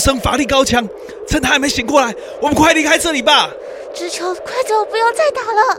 [0.00, 0.88] 妖僧法力高强，
[1.28, 3.50] 趁他还没醒过来，我们快离开这里吧。
[3.94, 5.78] 只求，快走，不要再打了。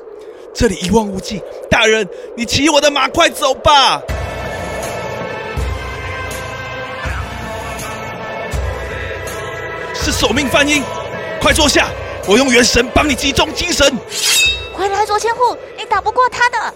[0.53, 1.41] 这里一望无际，
[1.71, 3.99] 大人，你骑我的马，快走吧。
[9.95, 10.83] 是守命梵音，
[11.41, 11.87] 快坐下，
[12.27, 13.91] 我用元神帮你集中精神。
[14.71, 16.71] 回来，左千户，你打不过他的。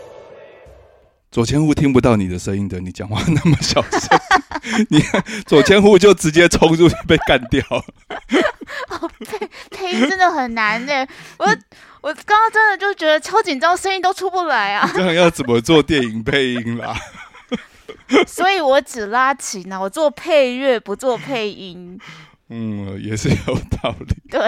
[1.36, 4.18] 左千户听不到你的声音的，你讲话那么小声，
[4.88, 5.04] 你
[5.46, 7.62] 左千户就直接冲出去被干掉。
[9.20, 11.06] 配配音真的很难呢，
[11.38, 11.46] 我
[12.00, 14.90] 我刚刚真的就觉得超紧张，声音都出不来啊。
[14.96, 16.96] 这样要怎么做电影配音啦？
[18.26, 22.00] 所以我只拉琴啊，我做配乐不做配音。
[22.50, 24.16] 嗯，也是有道理。
[24.30, 24.40] 对。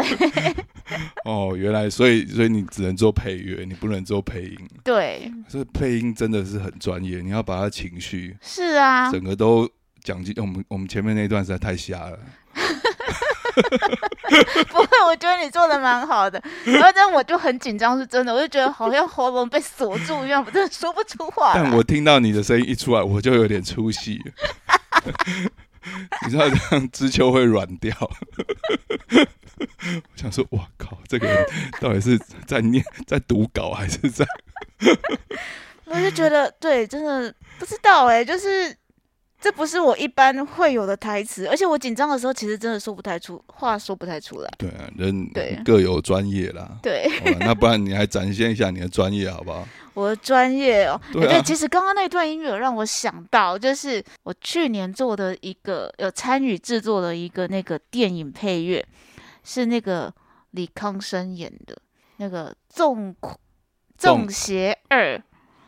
[1.25, 4.57] 哦，原来所以所以你只能做配乐，你不能做配音。
[4.83, 5.31] 对。
[5.49, 9.69] 这配音真的是很专业，你要把他情绪是啊，整个都
[10.03, 10.33] 讲进。
[10.37, 12.19] 我们我们前面那段实在太瞎了。
[14.69, 16.39] 不会，我觉得你做的蛮好的。
[16.63, 21.53] 然后，但我就很紧张，是真的，我就觉得好像喉咙被锁住一样，我真的说不出话。
[21.55, 24.21] 但我听到你的声音一出来，我就有点出戏。
[26.25, 27.95] 你知道这样知秋会软掉。
[29.59, 31.45] 我想说，哇靠，这个人
[31.79, 34.25] 到底是在念、在读稿，还是在？
[35.85, 38.75] 我就觉得，对，真的不知道哎，就是。
[39.39, 44.49] 这不是我一般会有的台词，而且我紧张的时候，其实真的说不太出话，说不太出来。
[44.57, 46.79] 对啊，人对各有专业啦。
[46.81, 47.07] 对，
[47.39, 49.67] 那不然你还展现一下你的专业好不好？
[49.93, 58.85] 我的专业哦，对，其实刚刚那段音乐让我想到，就是我去年做的一个有参与制作的一个那个电影配乐，
[59.43, 60.13] 是那个
[60.51, 61.77] 李康生演的
[62.17, 63.15] 那个《纵
[63.97, 65.15] 纵邪二》，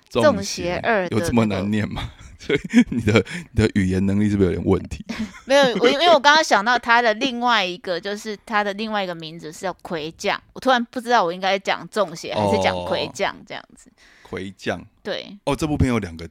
[0.09, 2.11] 纵邪二有这么难念吗？
[2.49, 3.23] 所 以你的
[3.53, 5.05] 你的语言能力是不是有点问题？
[5.45, 13.91] 没有，我因为我刚刚想到他的另外一个，就是他的另外一个名字是叫魁将，我突然不知道我应该讲重写还是讲魁将这样子。
[14.23, 15.37] 魁将，对。
[15.45, 16.27] 哦，这部片有两个。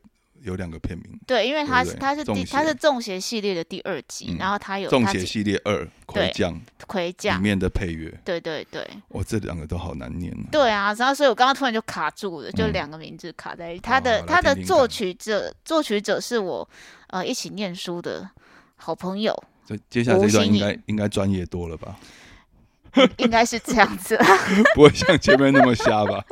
[0.48, 6.60] 有两个片名，对，因为它是它是第它是中邪系列的第二集，然后它有中邪系列二魁将。
[6.86, 7.38] 魁将。
[7.38, 10.34] 里面的配乐，对对对，哦，这两个都好难念。
[10.50, 16.68] 对啊，然后所以我刚刚突然就卡住了，就两个名字卡在他的他的作曲者作曲者是我
[17.08, 18.28] 呃一起念书的
[18.76, 19.36] 好朋友。
[19.66, 21.94] 这接下来这段应该应该专业多了吧？
[23.18, 24.18] 应该是这样子，
[24.74, 26.24] 不会像前面那么瞎吧？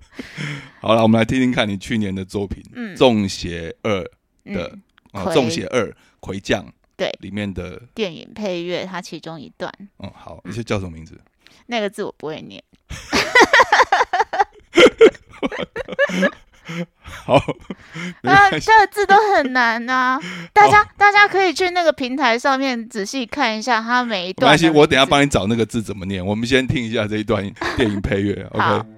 [0.80, 2.62] 好了，我们来听听看你去年的作品
[2.96, 4.00] 《中邪二》
[4.54, 4.78] 的
[5.12, 5.82] 啊，《中邪二》
[6.20, 6.64] 魁将
[6.96, 9.72] 对里面的电影配乐，它其中一段。
[9.98, 11.20] 嗯，好，你是叫什么名字？
[11.66, 12.62] 那个字我不会念。
[17.02, 17.40] 好，
[18.22, 20.18] 那，这个字都很难啊！
[20.52, 24.50] 大家大家可以去那个平台上面仔细看一下，它每一段。
[24.50, 26.24] 没关系，我等下帮你找那个字怎么念。
[26.24, 27.44] 我们先听一下这一段
[27.76, 28.93] 电影配乐，OK。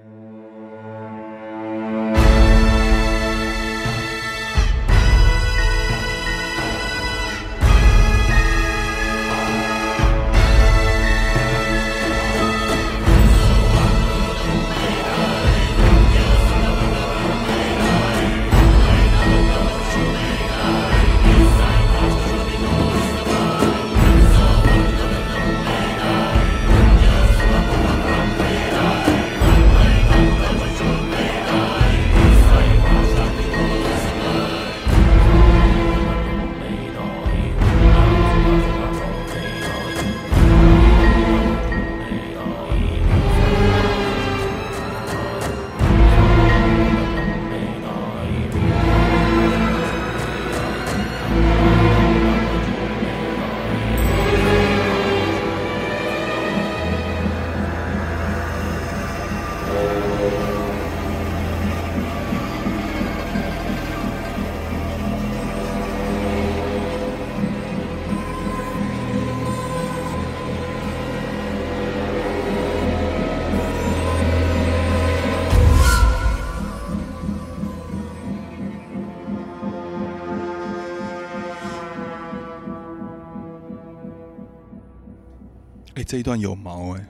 [86.07, 87.05] 这一段有毛哎，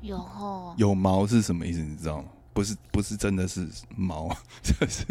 [0.00, 1.78] 有哦，有毛是什么意思？
[1.78, 2.24] 你知道吗？
[2.52, 4.28] 不是，不是真的是毛，
[4.62, 5.04] 这是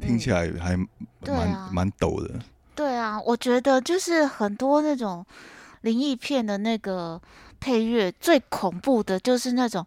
[0.00, 0.76] 听起来还
[1.26, 2.38] 蛮蛮抖的。
[2.74, 5.24] 对啊，我觉得就是很多那种
[5.80, 7.20] 灵异片的那个
[7.58, 9.86] 配乐，最恐怖的就是那种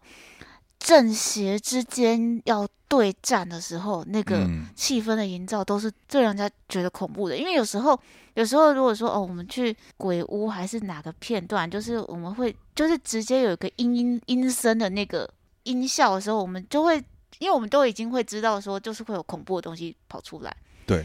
[0.86, 7.36] 正邪之间要对战的时候，那个气氛的营造都是最让人家觉得恐怖的。
[7.36, 8.00] 因为有时候，
[8.34, 15.28] 有时候如果说哦，我们去鬼屋还是哪个片段，就是我们会就是直接有一个阴阴阴森的那个
[15.64, 16.96] 音效的时候，我们就会，
[17.40, 20.56] 因为我们都已经会知道说，就是会有恐怖的东西跑出来。
[20.86, 21.04] 对，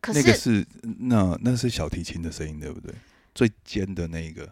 [0.00, 0.66] 可是那个是
[1.00, 2.94] 那那是小提琴的声音，对不对？
[3.34, 4.48] 最尖的那一个。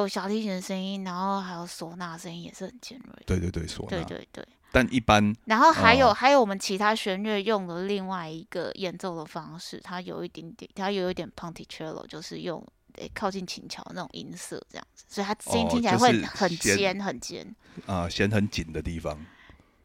[0.00, 3.22] 有小提琴的声音，然后还有唢呐声音也是很尖锐。
[3.26, 3.88] 对对对，唢呐。
[3.88, 4.46] 对对对。
[4.72, 5.32] 但一般。
[5.44, 12.60] 然后还有还有我们其他弦乐用的另外一个演奏的方式，它有一点点，它有一点 ponticello，就是用
[12.96, 17.54] 诶靠近琴桥那种音色这样子，所以它声音听起来会很尖很尖。
[17.86, 19.16] 啊，弦很紧的地方。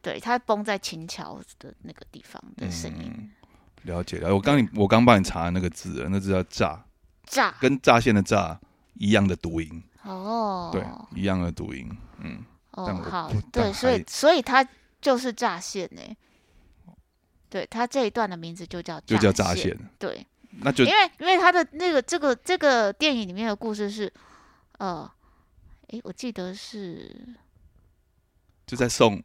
[0.01, 3.31] 对，它绷在琴桥的那个地方的声音。
[3.83, 6.83] 了解了，我刚你我刚帮你查那个字，那字叫炸
[7.27, 8.59] 炸，跟炸线的炸
[8.95, 9.83] 一样的读音。
[10.03, 10.81] 哦，对，
[11.13, 14.65] 一样的读音，嗯，哦，好，对，所以，所以它
[15.01, 16.01] 就是炸线呢，
[17.49, 20.25] 对，它这一段的名字就叫就叫炸线，对，
[20.61, 24.11] 那就因为因为它的那个这个这个电影里面的故事是，
[24.77, 25.11] 呃，
[25.89, 27.13] 哎，我记得是
[28.65, 29.21] 就在送，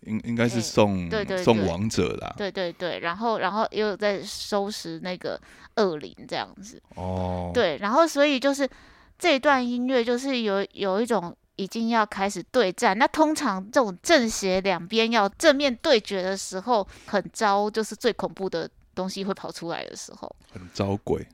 [0.00, 1.44] 应应该是送对对。
[1.44, 5.38] 送王者啦，对对对，然后然后又在收拾那个
[5.76, 8.66] 恶灵这样子，哦，对，然后所以就是。
[9.18, 21.26] 这一段音乐就是有有一种已经要开始对战，那通常这种正邪两边要正面对决的时候，很招就是最恐怖的东西会跑出来的时候，很招鬼。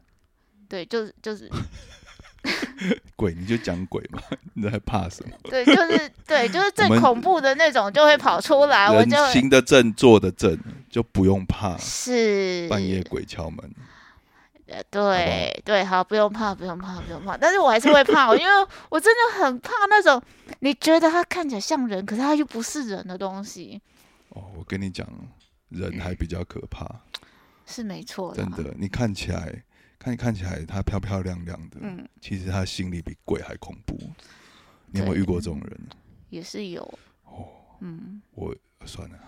[0.69, 1.51] 对，就是就是
[3.17, 4.23] 鬼，你就讲鬼嘛，
[4.55, 5.37] 你在怕什么？
[5.45, 8.89] 对，就是对，就是最恐怖的那种就会跑出来。
[8.89, 10.57] 我就行的正，坐的正，
[10.89, 11.77] 就不用怕。
[11.79, 13.75] 是半夜鬼敲门。
[14.91, 17.37] 对对，好，不用怕，不用怕，不用怕。
[17.37, 20.21] 但是我还是会怕， 因为我真的很怕那种
[20.61, 23.81] 你觉得他看起来像人，可是他又不是人的东西。
[24.31, 25.07] 哦，我跟你讲，
[25.71, 26.87] 人还比较可怕，
[27.67, 28.35] 是没错。
[28.35, 29.63] 真的，你看起来
[29.99, 33.99] 看看起来他漂漂亮亮的，嗯，其实他心里比鬼还恐怖。
[34.93, 35.81] 你有没有遇过这种人？
[36.31, 36.83] 也是有。
[37.25, 37.49] 哦，
[37.81, 39.19] 嗯，我算了。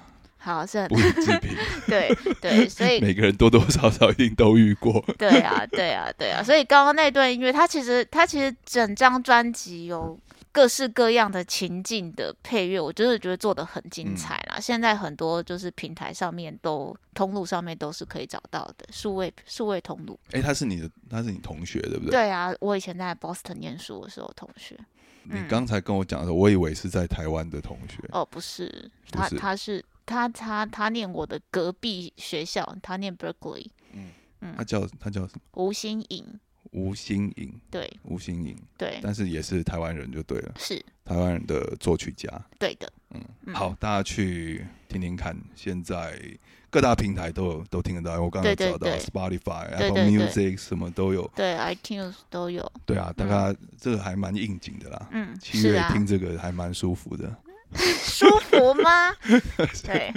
[0.42, 1.56] 好，是不予置评。
[1.86, 5.00] 对对，所以 每个人多多少少一定都遇过。
[5.16, 6.42] 对啊，对啊，对啊。
[6.42, 10.18] 所以刚刚那段音乐，它其实它其实整张专辑有
[10.50, 14.58] 各式各样的情境的配乐，我真的觉得做的很精彩啦。
[14.58, 20.18] 现在很多就是平台上面都通路上面都是可以找到的数位数位通路。
[20.32, 22.10] 哎，他是你的，他是你同学对不对？
[22.10, 24.76] 对啊，我以前在 Boston 念书的时候同学。
[25.22, 28.02] 你刚才跟我讲的时候，我以为是在台湾的同学。
[28.10, 29.84] 哦，不是，他他是。
[30.04, 33.66] 他他他念我的隔壁学校，他念 Berkeley。
[33.92, 34.10] 嗯
[34.40, 35.40] 嗯，他叫他叫什么？
[35.62, 36.24] 吴新颖。
[36.72, 37.60] 吴新颖。
[37.70, 38.56] 对，吴新颖。
[38.78, 40.52] 对，但是也是台湾人就对了。
[40.56, 42.28] 是台湾人的作曲家。
[42.58, 42.90] 对的。
[43.10, 45.36] 嗯，好，大家去听听看。
[45.54, 46.18] 现在
[46.70, 48.22] 各大平台都有都听得到。
[48.22, 51.30] 我刚刚找到 Spotify、Apple Music 什么都有。
[51.36, 52.72] 对，iTunes 都有。
[52.86, 55.08] 对啊，大家这个还蛮应景的啦。
[55.10, 57.36] 嗯，七月听这个还蛮舒服的。
[58.02, 59.12] 舒服吗？
[59.84, 60.12] 对，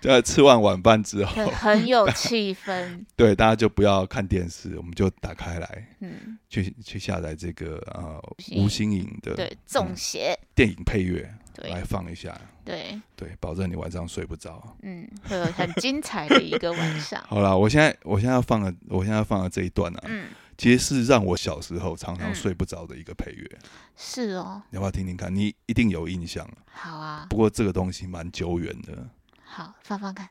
[0.00, 3.04] 在吃完晚饭之后，很有气氛。
[3.16, 8.20] 对，大家就不要看电视，我们就打开来，嗯，去去下载这个呃
[8.56, 12.38] 吴心颖的对中邪电影配乐，来放一下。
[12.64, 14.76] 对对，保证你晚上睡不着。
[14.82, 17.22] 嗯，会有很精彩的一个晚上。
[17.26, 20.26] 好了，我现在我现在要放的，我现在要放的这一段呢，嗯。
[20.60, 23.58] 其实是让我小时候常常睡不着的一个配乐，
[23.96, 25.34] 是哦，你要不要听听看？
[25.34, 26.46] 你一定有印象。
[26.70, 29.08] 好啊，不过这个东西蛮久远的。
[29.42, 30.28] 好，放放看。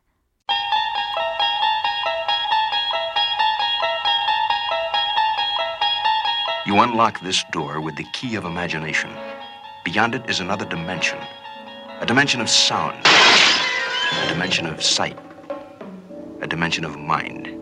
[6.68, 9.10] You unlock this door with the key of imagination.
[9.84, 11.18] Beyond it is another dimension,
[12.02, 15.18] a dimension of sound, a dimension of sight,
[16.40, 17.59] a dimension of mind.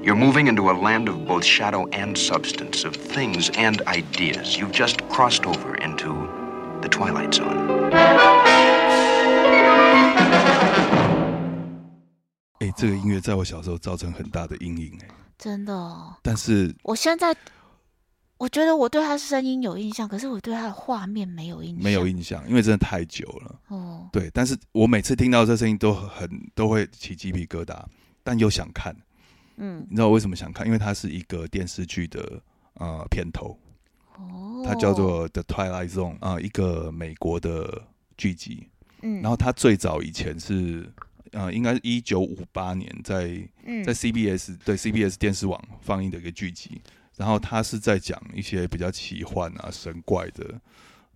[0.00, 4.56] You're moving into a land of both shadow and substance, of things and ideas.
[4.56, 6.14] You've just crossed over into
[6.80, 7.90] the Twilight Zone.
[12.60, 15.74] 哎，这个音乐在我小时候造成很大的阴影，哎，真的。
[15.74, 16.14] 哦。
[16.22, 17.36] 但是我现在，
[18.38, 23.60] 我觉得我对他的声音有印象，可是我对他的画面没有印象，没有印象，因为真的太久了。
[23.68, 27.76] 哦，对，但是我每次听到这声音都很都会起鸡皮疙瘩，
[28.22, 28.96] 但又想看。
[29.58, 30.66] 嗯，你知道我为什么想看？
[30.66, 32.42] 因为它是一个电视剧的
[32.74, 33.58] 呃片头，
[34.16, 37.86] 哦，它叫做《The Twilight Zone》啊，一个美国的
[38.16, 38.68] 剧集。
[39.02, 40.90] 嗯，然后它最早以前是
[41.32, 43.36] 呃，应该是一九五八年在
[43.84, 46.80] 在 CBS 对 CBS 电视网放映的一个剧集。
[47.16, 50.60] 然后它是在讲一些比较奇幻啊、神怪的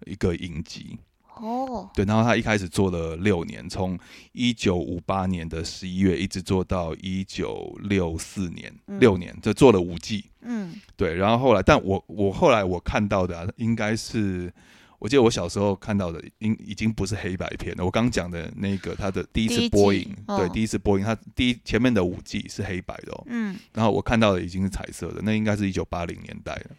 [0.05, 0.99] 一个影集。
[1.43, 3.99] 哦，对，然后他一开始做了六年，从
[4.31, 10.25] 一九五八年的十一月一直做到一九六四年，六年，就做了五季。
[10.43, 14.53] 嗯，对，然后后来，但我我后来我看到的应该是，
[15.01, 17.85] 我记得我小时候看到的，应已经不是黑白片了。
[17.85, 26.71] 我刚讲的那个他的第一次播映，对，第一次播映，他第一前面的五季是黑白的，嗯，然后我看到的已经是彩色的，那应该是一九八零年代了。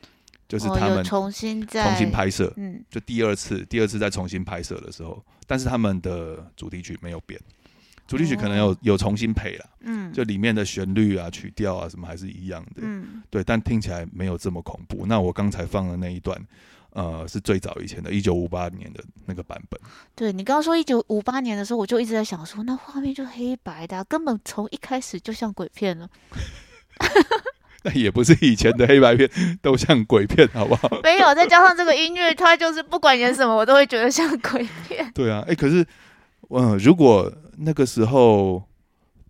[0.48, 7.40] 就是他们重新再重新拍摄，嗯，就第二次，第二次再重新拍摄的时候，但是他们的主题曲没有变，
[8.08, 15.06] 主题曲可能有有重新配了，嗯，就里面的旋律啊、曲调啊什么还是一样的，嗯，对，但听起来没有这么恐怖。
[15.08, 16.40] 那我刚才放的那一段，
[16.92, 19.80] 呃，是最早以前的，一九五八年的那个版本。
[20.14, 26.08] 对你刚刚说一九五八年的时候，我就一直在想说，那画面就黑白的，根本从一开始就像鬼片了。
[27.84, 29.30] 那也不是以前的黑白片
[29.62, 30.90] 都像鬼片，好不好？
[31.04, 35.12] 没有，再加上这个音乐，它就是不管演什么，我都会觉得像鬼片。
[35.14, 35.86] 对啊，哎，可是，
[36.50, 38.64] 嗯，如果那个时候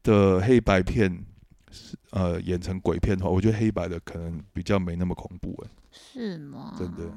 [0.03, 1.23] 的黑白片
[1.71, 6.75] 是呃演成鬼片的话，我觉得黑白的可能比较没那么恐怖，哎，是吗？
[6.77, 7.11] 真的。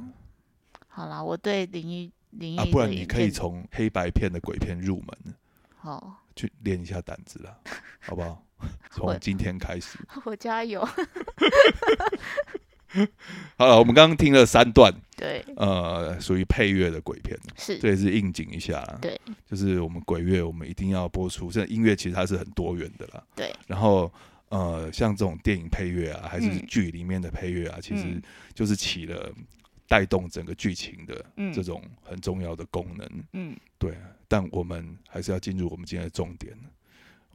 [0.88, 5.34] 好啦，我对灵异灵异啊，不然你可以从黑白片的鬼片入门，
[5.76, 7.58] 好，去练一下胆子啦，
[8.00, 8.42] 好不好？
[8.90, 10.86] 从今天开始， 我加油。
[13.58, 21.50] 好了，我们刚刚听了三段，对，呃，属于配乐的鬼片，是，这也是应景一下，对，就是我们鬼乐，我们一定要播出。
[21.50, 23.54] 现在音乐其实它是很多元的啦，对。
[23.66, 24.10] 然后，
[24.48, 28.22] 呃，像这种电影配乐啊，还是剧里面的配乐啊，其实
[28.54, 29.30] 就是起了
[29.86, 31.22] 带动整个剧情的
[31.52, 33.94] 这种很重要的功能，嗯，对。
[34.26, 36.56] 但我们还是要进入我们今天的重点。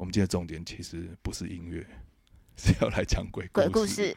[0.01, 1.85] 我们今天重点其实不是音乐，
[2.57, 4.11] 是要来讲鬼鬼故事。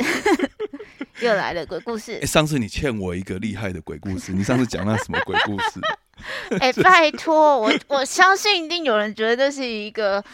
[1.20, 2.18] 又来了鬼故事。
[2.22, 5.80] 哎，上次你欠我一个厉害的鬼故事，你上次讲那什么鬼故事？
[6.58, 10.24] 哎，拜托我，我相信一定有人觉得这是一个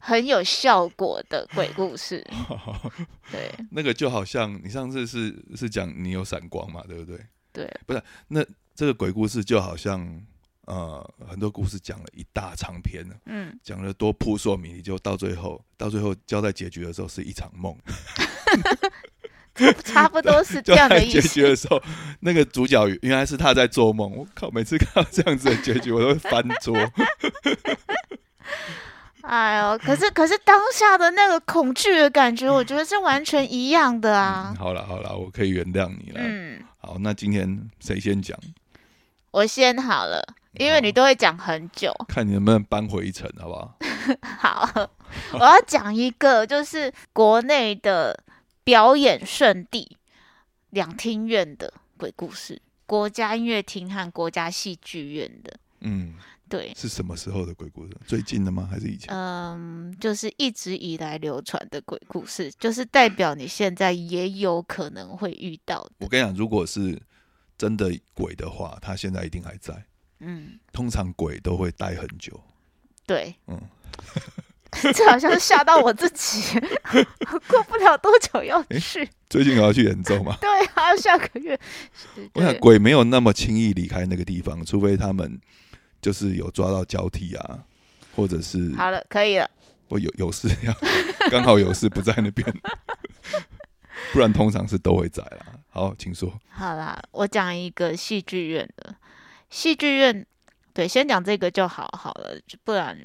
[0.00, 2.26] 很有效果的鬼故事。
[3.30, 7.20] 对，那个就好像你上次是是讲你有闪光嘛，对不对？
[7.52, 8.44] 对，不是那
[8.74, 10.26] 这个鬼故事就好像。
[10.66, 17.76] 呃，很多故事讲了一大长篇呢，嗯，讲了多扑朔迷离，就到最后，到最后交代结局的时候是一场梦，
[19.84, 21.22] 差不多是这样的意思。
[21.22, 21.80] 结局的时候，
[22.20, 26.76] 那个主角原来是他在做梦，我靠，每次看到这样子的结局，我都会翻桌。
[29.22, 34.54] 哎呦，可是可是当下的那个恐惧的感觉，我觉得是完全一样的啊。
[34.58, 36.20] 好了好了，我可以原谅你了。
[36.22, 38.36] 嗯，好，那今天谁先讲？
[39.30, 40.34] 我先好了。
[40.58, 43.78] 因为你都会讲很久，看你能不能扳回一城，好不好？
[44.38, 44.90] 好，
[45.32, 48.22] 我要讲一个，就是国内的
[48.62, 49.96] 表演圣地
[50.70, 55.58] 两厅院的鬼故事，国家音乐厅和国家戏剧院的。
[55.80, 56.14] 嗯，
[56.48, 57.96] 对，是什么时候的鬼故事？
[58.06, 58.68] 最近的吗？
[58.70, 59.12] 还是以前？
[59.12, 65.86] 嗯，就是一直以来流传的鬼故事，就是代表你现在也有可能会遇到。
[65.98, 67.00] 我跟你讲，如果是
[67.58, 69.84] 真的鬼的话，他现在一定还在。
[70.20, 72.40] 嗯，通常鬼都会待很久。
[73.06, 73.60] 对，嗯，
[74.92, 76.58] 这好像是吓到我自己，
[77.48, 79.08] 过不了多久要去。
[79.28, 80.36] 最近要去演奏吗？
[80.42, 81.58] 对，还要下个月。
[82.34, 85.40] 我想鬼没有那么轻易离开那个地方，除非他们
[86.00, 87.64] 就是有抓到交替啊，
[88.14, 89.48] 或者是好了，可以了。
[89.88, 90.74] 我有有事要，
[91.30, 92.52] 刚好有事不在那边，
[94.12, 95.46] 不然通常是都会在啦。
[95.70, 96.32] 好，请说。
[96.48, 98.96] 好啦，我讲一个戏剧院的。
[99.48, 100.26] 戏剧院，
[100.72, 103.00] 对，先讲这个就好好了，不然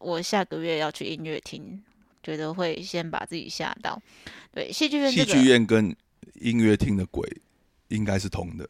[0.00, 1.82] 我下个月要去音乐厅，
[2.22, 4.00] 觉得会先把自己吓到。
[4.52, 5.94] 对，戏剧院，戏剧院跟
[6.34, 7.40] 音乐厅的鬼
[7.88, 8.68] 应该是通的，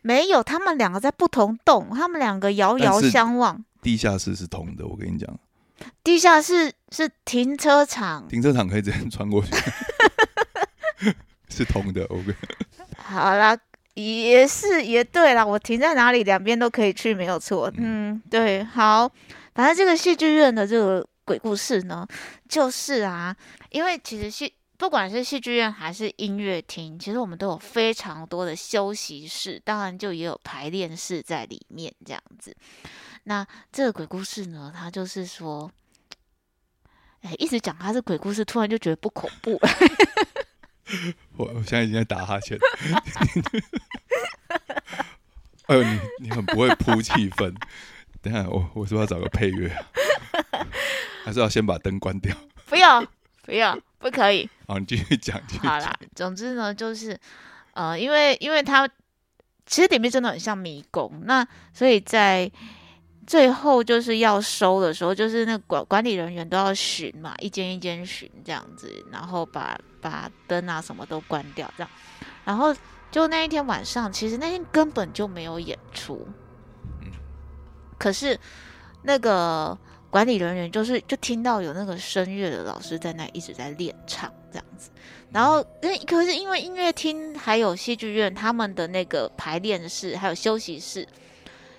[0.00, 3.64] 没有，他们两个在不同栋，他们两个遥遥相望。
[3.82, 5.38] 地下室是通的，我跟你讲，
[6.04, 9.52] 地下室是停车场，停车场可以直接穿过去，
[11.50, 12.04] 是通的。
[12.04, 12.34] OK，
[12.96, 13.58] 好啦。
[13.94, 17.70] 也是也对啦，我停在哪里，两边都可以去，没有错。
[17.76, 19.10] 嗯，对，好，
[19.54, 22.06] 反正这个戏剧院的这个鬼故事呢，
[22.48, 23.36] 就是啊，
[23.70, 32.56] 因为其实戏不管是戏剧院还是音乐厅，其实我们都有非常多的休息室，当然就也有排练室在里面这样子。
[33.24, 35.70] 那这个鬼故事呢，它就是说，
[37.20, 39.60] 哎，一直讲它是鬼故事，突然就觉得不恐怖。
[41.36, 42.58] 我我现在已经在打哈欠。
[45.66, 47.54] 哎呦，你你很不会铺气氛。
[48.20, 49.70] 等下我我是不是要找个配乐？
[51.24, 52.36] 还是要先把灯关掉？
[52.66, 53.04] 不要
[53.42, 54.48] 不要，不可以。
[54.66, 55.40] 好，你继续讲。
[55.60, 57.18] 好啦，总之呢，就是
[57.74, 58.88] 呃，因为因为它
[59.66, 61.22] 其实里面真的很像迷宫。
[61.24, 62.50] 那所以在
[63.32, 71.90] 最后就是要收的时候，就是那管管理人员都要巡嘛，一间一间巡这样子，然后把把灯啊什么都关掉这样。
[72.44, 72.76] 然后
[73.10, 76.28] 就那一天晚上，其实那天根本就没有演出。
[77.96, 78.38] 可是
[79.02, 79.78] 那个
[80.10, 84.90] 管理人员就是就听到有那个声乐的老师在那一直在练唱这样子。
[85.30, 91.08] 然后，因可是因为音乐厅还有戏剧院，他们的那个排练室还有休息室，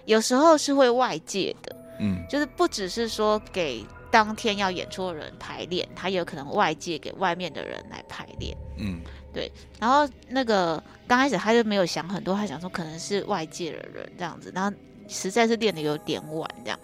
[0.05, 9.01] 有时候是会外借的，嗯，就是不只是说给当天要演出的人排练，他有可能外借给外面的人来排练，嗯，
[9.33, 9.51] 对。
[9.79, 14.75] 然后那个刚开始他就没有想很多，他想说可能是外界的人这样子，然后
[15.07, 16.79] 实在是练的有点晚这样，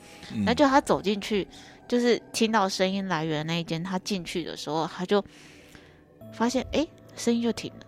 [0.45, 1.47] 那就他走进去，
[1.87, 5.23] 就是听到声音来源那一间，他进去的时候，他就。
[6.31, 6.85] 发现哎，
[7.15, 7.85] 声音就停了，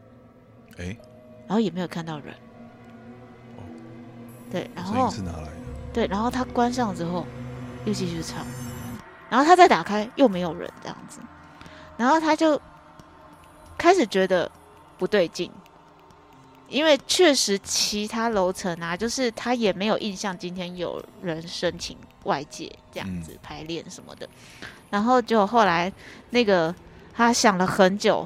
[0.80, 0.98] 哎，
[1.46, 2.51] 然后也没有看到人，哦，
[4.52, 5.52] 对，然后是哪来的？
[5.94, 7.26] 对，然后他关上之后
[7.86, 8.46] 又继续唱，
[9.30, 11.20] 然后他再打开又没有人这样子，
[11.98, 12.62] 然后他就
[13.78, 14.52] 开始觉得
[14.98, 15.52] 不对劲，
[16.68, 24.30] 因为确实其他楼层啊，就是他也没有印象今天有人申请外界这样子排练什么的，
[24.90, 25.92] 然后就后来
[26.30, 26.76] 那个。
[27.14, 28.26] 他想了很久，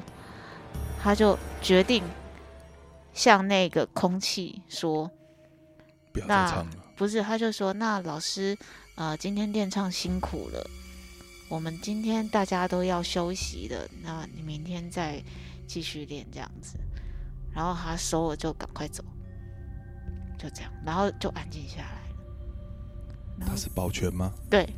[1.02, 2.04] 他就决定
[3.12, 5.10] 向那个空气说
[6.26, 6.64] ：“那
[6.96, 8.56] 不是，他就说，那老师，
[8.94, 10.70] 呃，今天练唱辛苦了，
[11.48, 15.22] 我们今天大家都要休息的，那你明天再
[15.66, 16.78] 继续练这样子。”
[17.54, 19.02] 然后他收了就赶快走，
[20.38, 23.46] 就这样，然后就安静下来了。
[23.46, 24.32] 他是保全吗？
[24.50, 24.68] 对。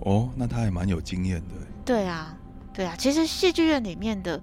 [0.00, 1.54] 哦，那他还蛮有经验的。
[1.84, 2.36] 对啊。
[2.74, 4.40] 对啊，其实戏剧院里面的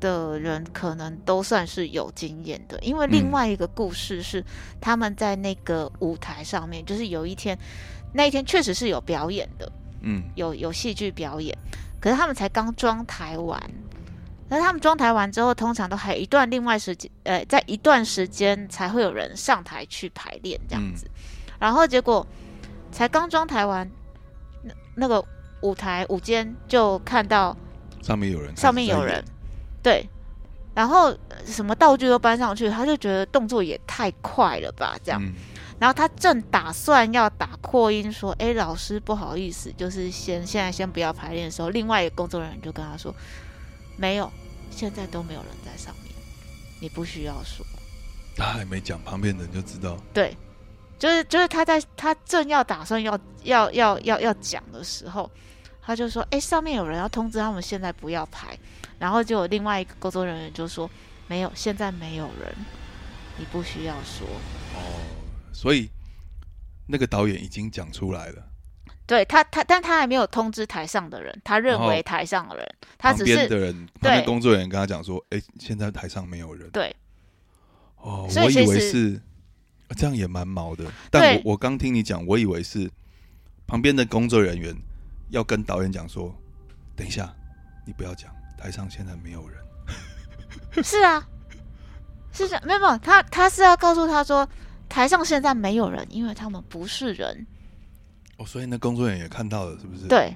[0.00, 4.44] 的人可能都算是有经验的，因为另外一个故事是
[4.80, 7.58] 他们在那个舞台上面，就是有一天
[8.12, 9.70] 那一天确实是有表演的，
[10.02, 11.56] 嗯，有有戏剧表演，
[12.00, 13.60] 可是他们才刚装台完，
[14.48, 21.06] 那他们装台完之后，通常都还有一段另外时间，呃，在一段时间才会有人上台去排练这样子，
[21.58, 22.26] 然后结果
[22.90, 23.90] 才刚装台完，
[24.62, 25.24] 那那个。
[25.62, 27.56] 舞台舞间就看到
[28.02, 29.24] 上面有人，上面有人，
[29.86, 30.04] 对，
[30.74, 35.22] 然后什么道具都搬上去，他就觉得动作也太快了吧，这样，
[35.78, 43.14] 然后他正打算要打扩音说：“哎，老师不好意思，就是先现在先不要排练的时候，另外一个工作人员就跟他说：
[43.96, 44.28] 没有，
[44.68, 46.12] 现在都没有人在上面，
[46.80, 47.64] 你不需要说。
[48.36, 50.36] 他还没讲，旁边人就知道，对。”
[50.98, 55.30] 就是就是他在他正要打算要要要要要讲的时候，
[55.80, 58.58] 他就说：“哎，上面有人要通知他们，现在不要排。”
[58.98, 60.90] 然后就有另外一个工作人员就说
[61.28, 62.54] ：“没有，现在没有人，
[63.38, 64.26] 你不需要说。”
[64.74, 65.00] 哦，
[65.52, 65.90] 所以
[66.86, 68.42] 那个导演已经讲出来了。
[69.06, 76.94] 对他，他但他还没有通知台上的人，他认为台上的人，他只是的人，对工作人员跟他讲说：“哎，现在台上没有人。”对。
[77.96, 79.20] 哦，我以为是。
[79.96, 82.90] 这样也蛮毛的，但我我刚听你讲，我以为是
[83.68, 84.76] 旁边的工作人员
[85.30, 86.34] 要跟导演讲说，
[86.96, 87.32] 等一下，
[87.86, 89.58] 你不要讲，台上现在没有人。
[90.82, 91.26] 是啊，
[92.32, 94.48] 是这样，没有没有，他他是要告诉他说，
[94.88, 97.46] 台上现在没有人，因为他们不是人。
[98.38, 100.06] 哦，所以那工作人员也看到了，是不是？
[100.06, 100.34] 对。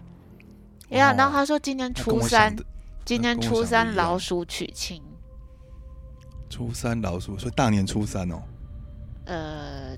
[0.90, 2.56] 呀，然后他说今天初三，
[3.04, 5.00] 今天初三老鼠娶亲。
[6.48, 8.42] 初三老鼠，所以大年初三哦。
[9.26, 9.96] 呃，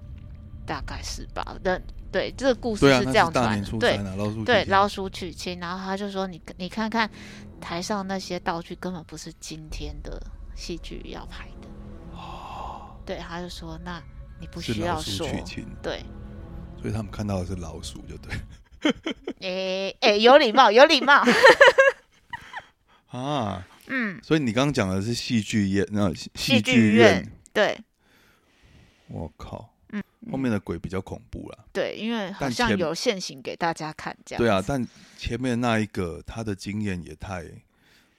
[0.66, 1.56] 大概是吧。
[1.64, 1.80] 那
[2.10, 3.98] 对这个故事是这样传，对
[4.44, 7.10] 对老鼠娶亲，然后他就说：“你你看看
[7.62, 10.20] 台上那些道具根本不是今天的
[10.54, 11.68] 戏剧要拍的。”
[12.12, 14.02] 哦，对，他就说：“那
[14.40, 15.26] 你不需要说。”
[15.80, 16.04] 对，
[16.80, 18.34] 所以他们看到的是老鼠，就对。
[19.40, 21.22] 哎哎，有礼貌，有礼貌。
[23.08, 27.78] 啊，嗯，所以你刚刚讲的是戏剧院，那戏剧院对。
[29.08, 29.71] 我靠，嗯，
[30.30, 31.64] 后面的鬼比较恐怖了。
[31.72, 34.42] 对，因为好像有现行给大家看这样。
[34.42, 34.86] 对啊，但
[35.18, 37.44] 前面那一个他的经验也太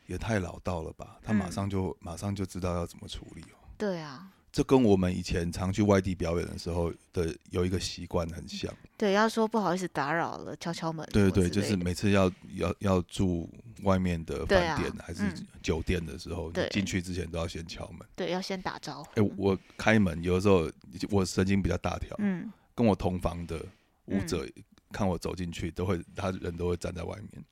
[0.07, 1.17] 也太老道了吧？
[1.23, 3.55] 他马上就马上就知道要怎么处理哦。
[3.77, 4.27] 对啊。
[4.53, 8.71] 这跟我们以前常去外地表演的时候的有一个习惯很像。
[8.95, 11.03] 对，要说不好意思打扰了，敲敲门。
[11.11, 13.49] 对对，就是每次要要要住
[13.81, 15.23] 外面的饭店还是
[15.63, 18.07] 酒店的时候，进去之前都要先敲门。
[18.15, 19.09] 对，要先打招呼。
[19.19, 20.69] 哎，我开门有的时候
[21.09, 23.59] 我神经比较大条，嗯，跟我同房的
[24.05, 24.47] 舞者
[24.91, 27.43] 看我走进去，都会他人都会站在外面。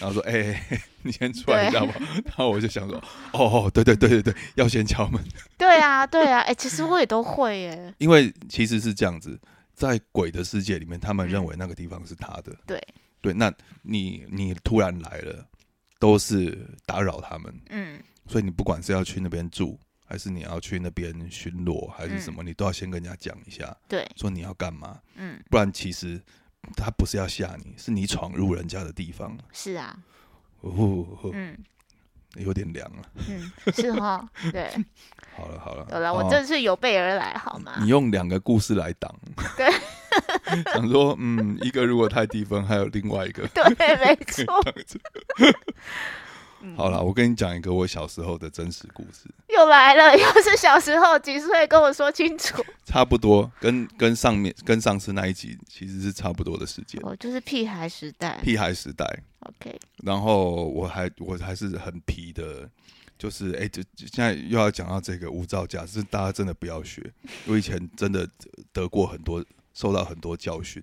[0.00, 0.62] 然后说：“哎，
[1.02, 1.92] 你先出来一下吧。”
[2.24, 2.96] 然后我就想说
[3.34, 5.22] ：“哦哦，对对对对对，要先敲门。”
[5.58, 7.94] 对啊，对啊，哎，其实我也都会耶。
[7.98, 9.38] 因为其实是这样子，
[9.74, 12.56] 在鬼的世界里面，他们认为那个地方是他的。
[12.66, 12.80] 对
[13.20, 13.52] 对，那
[13.82, 15.44] 你你突然来了，
[15.98, 17.60] 都是打扰他们。
[17.70, 18.00] 嗯。
[18.28, 23.76] 所以你不管是要去那边住，还是你要去那边巡逻，还是什么，你都要先跟人家讲一下。
[23.88, 24.06] 对。
[24.16, 25.00] 说你要干嘛？
[25.16, 25.42] 嗯。
[25.50, 26.22] 不然其实。
[26.76, 29.36] 他不是要吓你，是你闯入人家的地方。
[29.52, 29.96] 是啊，
[30.60, 31.56] 哦，嗯，
[32.36, 33.02] 有点凉了。
[33.28, 34.70] 嗯，是哈，对。
[35.36, 37.76] 好了好了，有了，我这次有备而来，好吗？
[37.80, 39.14] 你用两个故事来挡。
[39.56, 39.70] 对。
[40.72, 43.46] 想说，嗯，一个如果太低分，还有另外一个。
[43.48, 43.64] 对，
[44.04, 44.44] 没错。
[46.76, 49.28] 好了，我跟你讲一个我小时候的真实故事。
[49.48, 52.64] 又来了， 又是小时候几岁，跟我说清楚。
[52.84, 57.00] 差不多，跟跟上面跟上次那一集其实是差不多的时间。
[57.04, 58.40] 哦，就是屁孩时代。
[58.42, 59.04] 屁孩时代。
[59.40, 59.78] OK。
[60.02, 62.68] 然后我还我还是很皮的，
[63.16, 67.12] 就是哎，就现在又要讲到这个无照驾是，大家真的不要学。
[67.46, 68.28] 我以前真的
[68.72, 69.44] 得过很多，
[69.74, 70.82] 受到很多教训。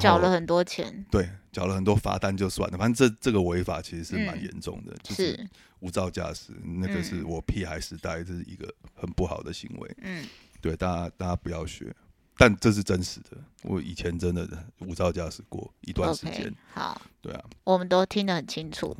[0.00, 5.48] 缴了很多钱，对，缴了很多罚单就算了，反正这这个违法其实是蛮严重的，就是
[5.80, 9.96] 无照驾驶，那个是我屁孩时代，这是一个很不好的行为。
[10.02, 10.26] 嗯，
[10.60, 11.94] 对，大家大家不要学，
[12.36, 14.48] 但这是真实的，我以前真的
[14.80, 16.54] 无照驾驶过一段时间。
[16.72, 18.96] 好，对啊，我们都听得很清楚。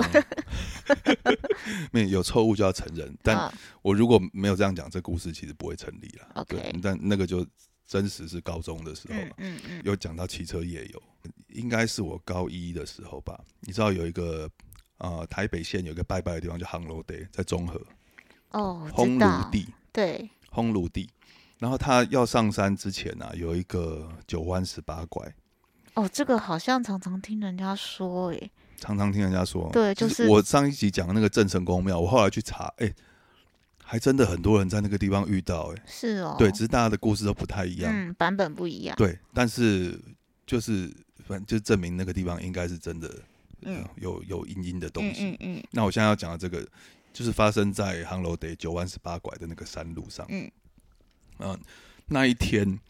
[1.92, 3.52] 没有错误就要承认，但
[3.82, 6.28] 我如果没有这样讲，这故事其实不会成立了。
[6.34, 7.46] OK，但那个就。
[7.92, 11.02] 真实是高中的时候，嗯嗯，有讲到汽车夜游，
[11.48, 13.38] 应该是我高一的时候吧。
[13.60, 14.50] 你知道有一个
[14.96, 17.78] 呃台北县有一个拜拜的地方叫烘炉地，在中和
[18.52, 21.10] 哦，烘炉地对，烘炉地。
[21.58, 25.30] 然后他要上山之前呢，有一个九弯十八拐。
[25.92, 32.90] 哦，这个好像常常听人家说，哎，常常听人家说，对，就是我上一集讲的那个郑成功庙，我后来去查，哎。
[33.92, 40.00] 还真的很多人在那个地方遇到，哎，是哦，对，只是大家的故事都不太一样，嗯，版本不一样，对，但是
[40.46, 40.90] 就是
[41.28, 43.14] 反正就证明那个地方应该是真的，
[43.60, 46.66] 嗯，有有阴阴的东西，嗯嗯，那我现在要讲的这个，
[47.12, 50.50] 就是发生在杭楼得九弯十八拐的那个山路上，嗯，
[51.40, 51.60] 嗯，
[52.06, 52.80] 那一天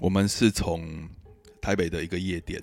[0.00, 1.08] 我们是从
[1.62, 2.60] 台北的一个夜店，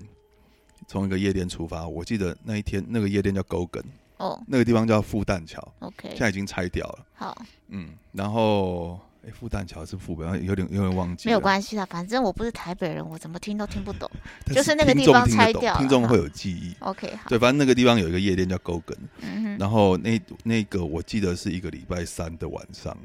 [0.89, 3.85] 从一个夜店出发，我记得那一天那个夜店叫 Gogan。
[4.17, 7.05] 哦，那个地方叫复旦桥，OK，现在已经拆掉了。
[7.13, 7.37] 好，
[7.69, 11.27] 嗯，然后，哎，复旦桥是复北，有点有点忘记。
[11.29, 14.09] 没有关系啦，反正我不是台北人，我怎么听都听不懂。
[14.53, 16.75] 就是那个地方拆掉，听众会有记忆。
[16.79, 17.29] OK，好。
[17.29, 19.57] 对，反正那个地方有一个夜店叫 Gogan，嗯哼。
[19.57, 22.97] 然后那那个我记得是一个礼拜三的晚上，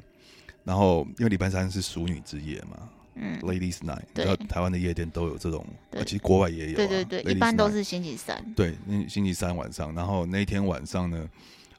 [0.64, 2.88] 然后因为礼拜三是淑女之夜嘛。
[3.14, 5.66] 嗯，Ladies Night，对，台湾的夜店都有这种，
[6.06, 8.42] 其实国外也有，对对对，一般都是星期三。
[8.54, 11.28] 对，那星期三晚上，然后那天晚上呢，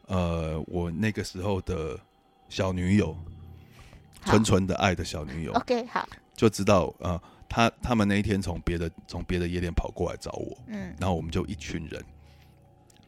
[0.06, 2.00] 呃，我那个时候的
[2.50, 3.18] 小女友，
[4.26, 7.20] 纯纯的爱的小女友，OK，好，就知道，呃，
[7.50, 12.04] 他他们那一天从别的从别的夜店跑过来找我，嗯，然后我们就一群人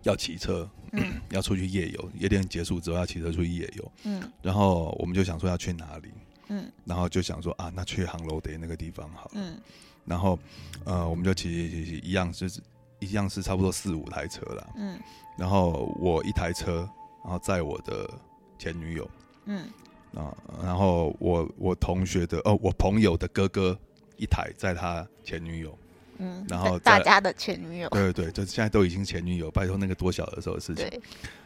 [0.02, 6.10] 要骑车，嗯， 要出去夜游，夜店结束之后要骑车出去夜游，嗯，然后我们就想说要去哪里。
[6.48, 9.30] 嗯，然后就想说啊，那去杭楼的那个地方好。
[9.34, 9.58] 嗯，
[10.06, 10.38] 然后
[10.84, 12.62] 呃，我们就骑骑骑，一样就是
[13.00, 14.68] 一样是差不多四五台车啦。
[14.76, 15.00] 嗯，
[15.38, 16.90] 然后我一台车，
[17.24, 18.10] 然后载我的
[18.58, 19.10] 前女友。
[19.46, 19.68] 嗯，
[20.16, 23.78] 啊，然后我我同学的哦，我朋友的哥哥
[24.18, 25.78] 一台载他前女友。
[26.18, 27.90] 嗯，然后大家的前女友。
[27.90, 30.88] 对对对，就现在都已经前女友，拜托那个多小的时候的事情。
[30.88, 31.02] 对。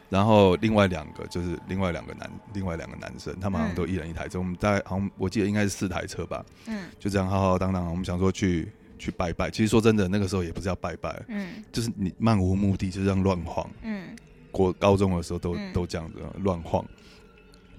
[0.08, 4.40] 然后另外两个就是另外两个男，另外两个男生，他们好像都一人一台车。
[4.40, 6.44] 我们大概好像我记得应该是四台车吧。
[6.66, 9.48] 嗯，就这样浩浩荡荡，我们想说去去拜拜。
[9.48, 13.70] 其实说真的，那个时候也不是要拜拜，嗯，就是你漫无目的就这样乱晃。
[13.82, 14.08] 嗯，
[14.50, 16.84] 过高中的时候都都这样子乱晃，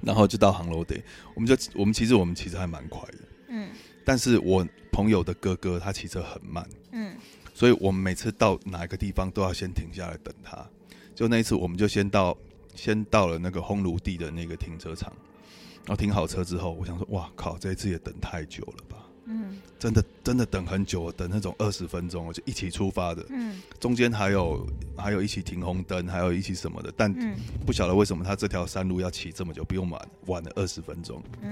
[0.01, 1.03] 然后就到航楼顶，
[1.35, 3.17] 我们就我们其实我们其实还蛮快的。
[3.49, 3.67] 嗯，
[4.05, 6.65] 但是我朋友的哥哥他骑车很慢。
[6.91, 7.15] 嗯，
[7.53, 10.65] 所以我们每次到哪一个地方都要先停下来等他。
[11.15, 12.35] 就那一次，我们就先到，
[12.75, 15.11] 先到了那个烘炉地的那个停车场，
[15.85, 18.97] 然后停好车之后，我想说，哇靠，这一次也等太久了吧？
[19.25, 27.13] 嗯，真的真的等很久，等那种二十分钟，我就一起出发的，嗯，中间还有还有一起停红灯，还有一起什么的，但
[27.65, 31.51] 不晓得为什么他这条山路要骑这么久，不用晚晚了二十分钟，嗯，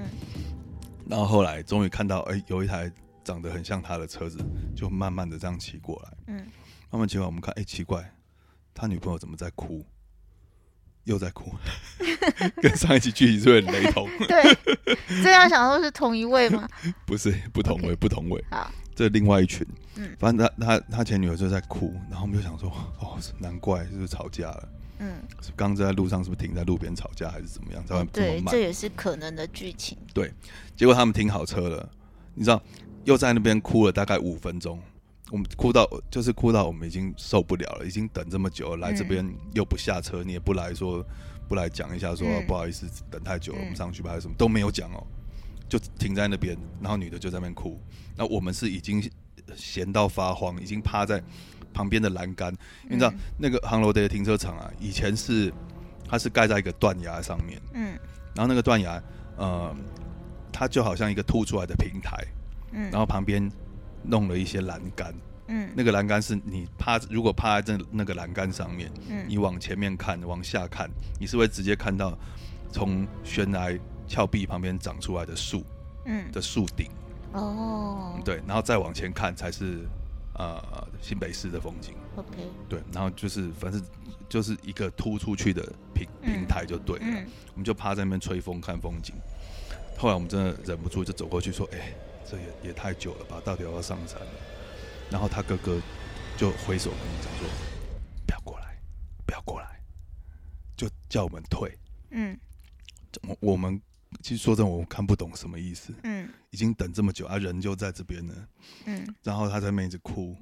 [1.08, 2.92] 然后后来终于看到，哎，有一台
[3.30, 4.40] 长得很像他的车子，
[4.76, 6.38] 就慢慢的这样骑过来，嗯，
[6.90, 8.12] 慢慢骑过来，我们看，哎，奇怪。
[8.74, 9.86] 他女朋友怎么在哭？
[11.04, 11.52] 又在哭，
[12.62, 14.08] 跟上一集剧情是很雷同。
[14.28, 14.58] 对，
[15.24, 16.68] 这样想说是同一位吗？
[17.06, 18.44] 不是，不同位，不同位。
[18.50, 19.66] 好，这另外一群，
[19.96, 25.22] 嗯，反正他他他前女友就在哭，然后我们就想说，哦，难怪就是吵架了，嗯，
[25.56, 27.86] 刚在路上是不是停在路边吵架还是怎么样？
[27.86, 29.98] 才会对，这也是可能的剧情。
[30.14, 30.32] 对，
[30.76, 31.90] 结果他们停好车了，
[32.34, 32.62] 你知道，
[33.06, 34.80] 又在那边哭了大概五分钟。
[35.32, 41.06] 我们哭到就是哭到我们已经受不了了，已经等这么久了，来这边又不下车，你也不来说
[41.48, 45.06] 不来讲一下说不好意思等太久了，我们上去吧，还是什么都没有讲哦，
[45.68, 47.80] 就停在那边，然后女的就在那边哭，
[48.16, 49.08] 那我们是已经
[49.56, 51.22] 闲到发慌，已经趴在
[51.72, 52.52] 旁边的栏杆，
[52.88, 55.54] 你知道那个航楼的停车场啊，以前是
[56.08, 57.96] 它是盖在一个断崖上面，嗯，
[58.34, 59.00] 然后那个断崖
[59.38, 59.76] 呃，
[60.52, 62.26] 它就好像一个凸出来的平台，
[62.72, 63.52] 嗯，然后旁边。
[64.02, 65.14] 弄了一些栏杆，
[65.48, 72.18] 嗯，那个栏杆是你趴，如果趴在这那个栏杆上面，嗯，你往前面看，往下看，你是会直接看到
[72.72, 73.78] 从悬崖
[74.08, 75.66] 峭壁旁边长出来的树，
[76.06, 76.90] 嗯，的树顶，
[77.34, 79.86] 哦，对，然后再往前看才是
[80.36, 80.64] 呃
[81.02, 83.84] 新北市的风景，OK，对，然后就是反正
[84.30, 85.62] 就是一个突出去的
[85.94, 87.06] 平平台就对了，
[87.52, 89.14] 我们就趴在那边吹风看风景，
[89.98, 91.94] 后来我们真的忍不住就走过去说，哎。
[92.30, 93.42] 这也也太久了吧？
[93.44, 94.32] 到底要不要上山了？
[95.10, 95.82] 然后他哥哥
[96.38, 97.48] 就挥手跟我们讲说
[98.28, 98.80] ：“不要过来，
[99.26, 99.82] 不要过来，
[100.78, 101.76] 就叫我们退。”
[102.12, 102.40] 嗯，
[103.24, 103.82] 我我们
[104.22, 105.94] 其实说真，我们看不懂什么意思。
[106.04, 108.48] 嗯，已经等这么久，啊，人就在这边呢。
[108.86, 110.38] 嗯，然后他在那一直哭，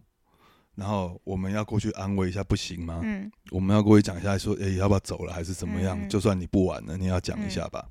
[0.75, 2.99] 然后我们要过去安慰一下，不行吗？
[3.03, 5.33] 嗯，我们要过去讲一下，说：“哎，要不要走了？
[5.33, 6.07] 还是怎么样？
[6.09, 7.87] 就算你不玩了，你要讲一下吧。”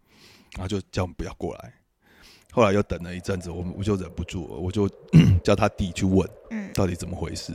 [0.52, 1.72] 然后就叫我们不要过来。
[2.56, 4.88] 后来又等了一阵子，我们我就忍不住了，我就
[5.44, 6.26] 叫他弟去问，
[6.72, 7.52] 到底怎么回事。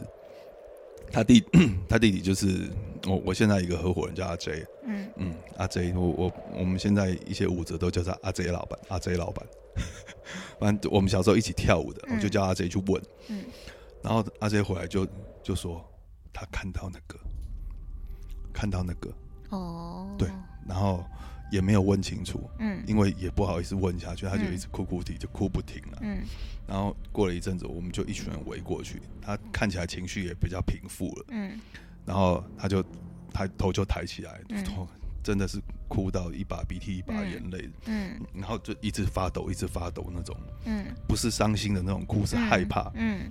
[1.11, 1.43] 他弟
[1.89, 2.69] 他弟弟就是
[3.07, 5.09] 我我现在一个合伙人叫阿 J，嗯。
[5.15, 9.43] 嗯，阿 J，我我我们现在一些舞者都叫他阿 J 老板，阿 J 老板。
[10.59, 13.43] 反正我们小时候一起跳舞的，我就叫阿 J 去问，嗯，
[14.03, 15.07] 然后阿 J 回来就
[15.41, 15.83] 就说
[16.31, 17.17] 他看到那个，
[18.53, 19.11] 看到那个，
[19.49, 20.29] 哦，对，
[20.67, 21.03] 然后。
[21.51, 26.23] 也没有问清楚，嗯，因为也不好意思问下去，他就一直哭哭啼，就哭不停了，嗯，
[26.65, 31.59] 然后过了一阵子，我们就一群人围过去，他看起来情绪也比较平复了，嗯，
[32.05, 32.81] 然后他就
[33.33, 34.87] 他头就抬起来，头
[35.21, 35.59] 真的是
[35.89, 43.29] 哭到一把鼻涕一把眼泪，嗯，然后就一直发抖，一直发抖那种，嗯，不是伤心的那种哭，是害怕，嗯，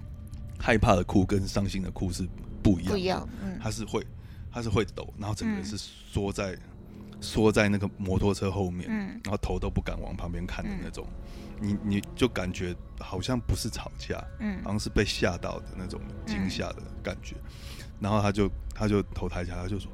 [0.58, 2.28] 害怕的哭跟伤心的哭是
[2.62, 4.06] 不一样，不一样，嗯，他是会
[4.52, 6.54] 他是会抖，然后整个人是缩在。
[7.20, 8.88] 缩在那个摩托车后面，
[9.24, 11.06] 然后头都不敢往旁边看的那种，
[11.60, 17.36] 你你就感觉好像不是吵架，嗯好像是被吓到的那种惊吓的感觉。
[18.00, 19.92] 然后他就他就头抬起来，他就说：“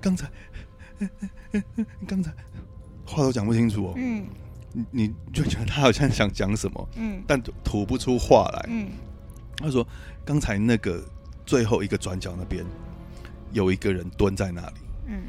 [0.00, 0.26] 刚才，
[2.06, 2.32] 刚才
[3.04, 4.26] 话都讲不清楚哦。”嗯，
[4.72, 8.66] 你你就觉得他好像想讲什么，嗯，但吐不出话来。
[8.70, 8.88] 嗯，
[9.58, 9.86] 他说
[10.24, 11.04] ：“刚才那个
[11.44, 12.64] 最后一个转角那边
[13.52, 14.76] 有一个人蹲在那里。”
[15.06, 15.24] 嗯。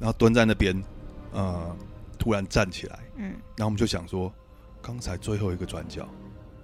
[0.00, 0.82] 然后蹲在那边，
[1.30, 1.76] 呃，
[2.18, 4.32] 突然站起来，嗯，然后我们就想说，
[4.80, 6.08] 刚才最后一个转角，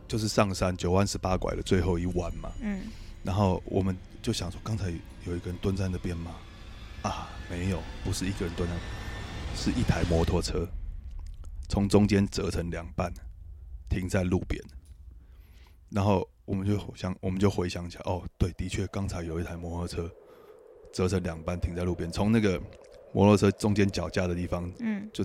[0.09, 2.85] 就是上山九弯十八拐的最后一弯嘛，嗯，
[3.23, 4.91] 然后我们就想说，刚才
[5.27, 6.35] 有一个人蹲在那边吗？
[7.03, 8.75] 啊，没有，不是一个人蹲在，
[9.55, 10.67] 是一台摩托车，
[11.69, 13.13] 从中间折成两半，
[13.91, 14.59] 停在路边，
[15.91, 20.11] 然后我们就想，我们就回想起来，哦，对，的确，刚才有一台摩托车
[20.91, 22.59] 折成两半停在路边，从那个。
[23.17, 25.25] 摩托车中间脚架的地方，嗯，就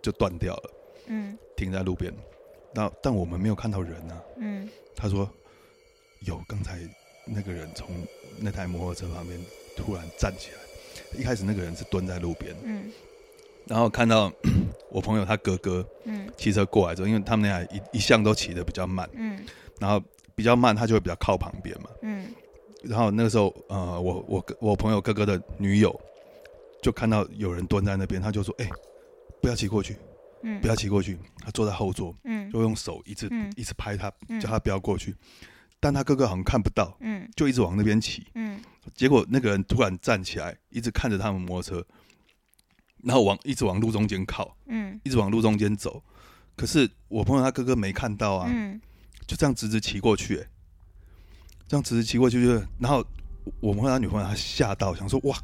[0.00, 0.70] 就断掉了，
[1.08, 2.14] 嗯，停在路边。
[2.72, 5.28] 那但我们没有看到人啊，嗯，他说
[6.20, 6.78] 有，刚才
[7.26, 7.88] 那个人从
[8.38, 9.40] 那台摩托车旁边
[9.76, 12.92] 突然站起来，一开始那个人是蹲在路边，嗯，
[13.66, 14.32] 然后看到
[14.88, 19.44] 我朋友他哥哥，嗯，骑车过来之后，因为他们那台一一向都骑的比较慢，嗯，
[19.80, 20.00] 然后
[20.36, 22.32] 比较慢，他就会比较靠旁边嘛，嗯，
[22.84, 26.00] 然后那个时候，呃，我我我朋友哥哥的女友。
[26.82, 28.68] 就看到有人蹲在那边，他就说：“哎，
[29.40, 29.96] 不要骑过去，
[30.42, 35.14] 嗯，不要骑过去。”他坐在后座，嗯，就用手一直一直拍他，叫他不要过去。
[35.78, 38.60] 但他哥哥好像看不到，嗯，就一直往那边骑，嗯。
[38.96, 41.86] 结果那个人突然站起来，一直看着他们摩托车，
[43.04, 46.02] 然后往一直往路中间靠，嗯，一直往路中间走。
[46.56, 48.80] 可是我朋友他哥哥没看到啊，嗯，
[49.24, 50.46] 就这样直直骑过去，哎，
[51.68, 53.06] 这样直直骑过去，就然后
[53.60, 55.36] 我朋友他女朋友他吓到，想说：“哇！”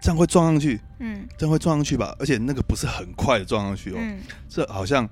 [0.00, 2.14] 这样会撞上去，嗯，这样会撞上去吧？
[2.18, 3.98] 而且那个不是很快的撞上去哦，
[4.48, 5.08] 这好像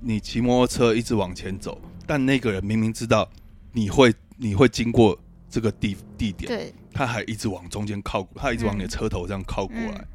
[0.00, 3.28] 你骑摩托车一直往前走，但那个人明明知道
[3.72, 5.18] 你会你会经过
[5.50, 10.06] 这个地地点，对，他还一直往中间靠，他一直往你的车头这样靠过来，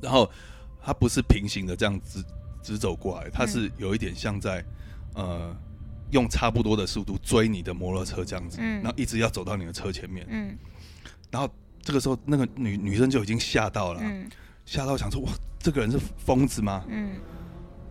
[0.00, 0.30] 然后
[0.80, 2.24] 他不是平行的这样直
[2.62, 4.64] 直走过来，他是有一点像在
[5.14, 5.56] 呃
[6.10, 10.56] 用差不多的速度追你的摩托车这样子，然后一直要走到你的车前面，嗯，
[11.30, 11.50] 然后
[11.82, 14.02] 这个时候那个女女生就已经吓到了，
[14.66, 16.84] 吓到想说哇，这个人是疯子吗？
[16.88, 17.16] 嗯，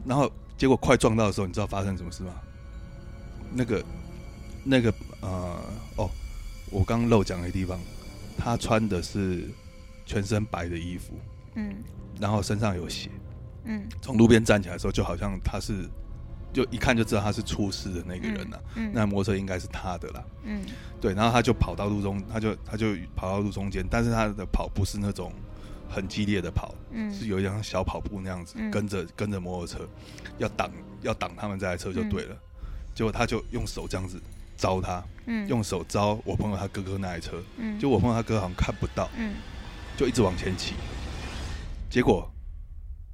[0.05, 2.33] 然后结果快撞到的时候，你知道发生什么事吗？
[3.53, 3.83] 那个
[4.63, 5.59] 那个呃
[5.95, 6.09] 哦，
[6.69, 7.79] 我刚漏讲的地方，
[8.37, 9.49] 他穿的是
[10.05, 11.13] 全身白的衣服，
[11.55, 11.75] 嗯，
[12.19, 13.09] 然后身上有血，
[13.65, 15.89] 嗯，从路边站起来的时候，就好像他是。
[16.53, 18.61] 就一看就知道他是出事的那个人了，
[18.93, 20.23] 那摩托车应该是他的啦。
[20.43, 20.65] 嗯，
[20.99, 25.31] 对，然后他就跑到路中，他就他就跑到路中间，但是他的跑不是那种
[25.89, 29.87] 很激烈的跑，嗯，是有一辆小跑步那样子，跟着跟着摩托车，
[30.37, 32.35] 要挡要挡他们这台车就对了。
[32.95, 34.19] 结果他就用手这样子
[34.57, 39.35] 招他，嗯，用手招我朋友他哥哥那台车，嗯，就我朋友他哥好像看不到，嗯，
[39.95, 40.73] 就一直往前骑，
[41.89, 42.27] 结果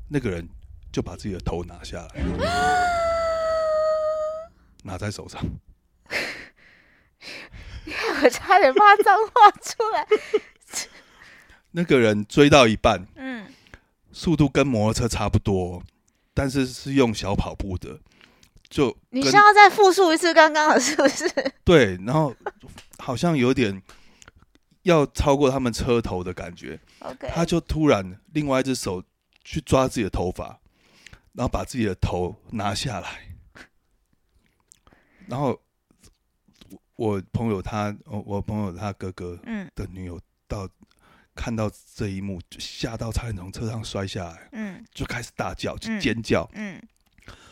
[0.07, 0.47] 那个人
[0.91, 2.23] 就把自己的头拿下来。
[4.83, 5.41] 拿在手上，
[8.23, 10.07] 我差点骂脏话出来。
[11.71, 13.47] 那个人追到一半，嗯，
[14.11, 15.81] 速度跟摩托车差不多，
[16.33, 17.99] 但是是用小跑步的，
[18.69, 21.27] 就你需要再复述一次刚刚的是不是？
[21.65, 22.35] 对，然后
[22.99, 23.81] 好像有点
[24.83, 26.79] 要超过他们车头的感觉。
[26.99, 29.03] OK，他就突然另外一只手
[29.43, 30.59] 去抓自己的头发，
[31.33, 33.32] 然后把自己的头拿下来。
[35.27, 35.59] 然后，
[36.95, 39.39] 我朋友他，我我朋友他哥哥
[39.75, 40.69] 的女友到
[41.35, 46.81] 看到这一幕，就吓到差点从车上摔下来，嗯，就开始大叫，就尖叫，嗯，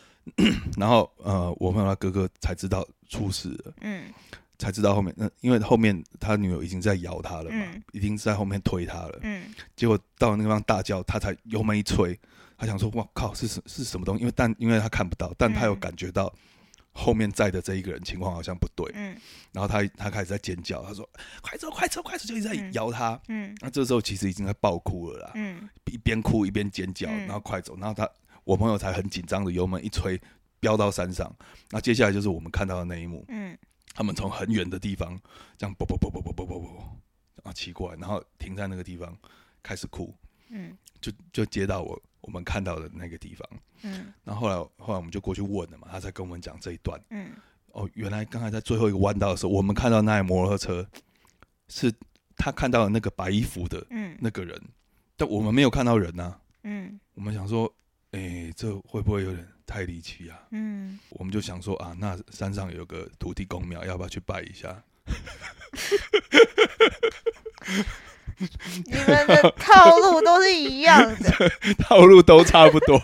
[0.78, 4.14] 然后呃，我朋友他哥哥才知道出事了，嗯，
[4.60, 12.18] 才知道后面，那因为后面他女友已经在摇他了嘛，已经在后面推他了，嗯，结果到那地方大叫，他才油门一吹，
[12.58, 14.22] 他想说，哇靠，是什是什么东西？
[14.22, 16.32] 因为但因为他看不到，但他有感觉到。
[16.94, 19.18] 后面载的这一个人情况好像不对，嗯，
[19.54, 21.10] 然后他他开始在尖叫，他说
[21.42, 28.10] ：“快走，快走，快走！”就一直在摇他，嗯，那这时候其实已经在爆哭了啦，嗯，一边哭一边尖叫，然后快走，然后他
[28.44, 30.20] 我朋友才很紧张的油门一吹，
[30.60, 31.34] 飙到山上，
[31.70, 33.58] 那接下来就是我们看到的那一幕，嗯，
[33.94, 35.18] 他们从很远的地方
[35.58, 37.00] 这样啵啵啵啵啵啵啵啵
[37.44, 39.18] 啊奇怪，然后停在那个地方
[39.64, 40.14] 开始哭，
[40.50, 42.02] 嗯，就就接到我。
[42.22, 43.50] 我们看到的那个地方，
[43.82, 47.32] 嗯，然后后来后来我们就过去问了嘛，他才跟我们讲这一段，嗯，
[47.72, 50.88] 哦，原来刚才在最后一个弯道的时候，我们看到那台摩托车
[51.68, 51.92] 是
[52.36, 54.60] 他看到的那个白衣服的，嗯，那个人，
[55.18, 57.74] 但我们没有看到人呐，嗯，我们想说，
[58.12, 60.40] 哎，这会不会有点太离奇啊？
[60.52, 64.84] 嗯，我们就想说啊，那山上有个土地公庙，要不要去拜一下？
[68.86, 73.02] 你们的套路都是一样的， 套路都差不多。